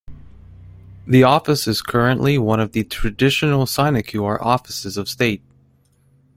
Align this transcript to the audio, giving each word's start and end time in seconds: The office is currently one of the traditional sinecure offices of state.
The 1.05 1.21
office 1.21 1.67
is 1.67 1.83
currently 1.83 2.39
one 2.39 2.59
of 2.59 2.71
the 2.71 2.83
traditional 2.83 3.67
sinecure 3.67 4.43
offices 4.43 4.97
of 4.97 5.07
state. 5.07 5.43